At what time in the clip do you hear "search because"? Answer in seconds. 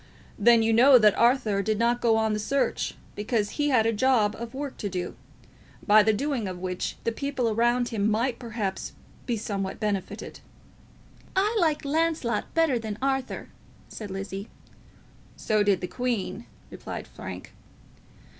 2.39-3.51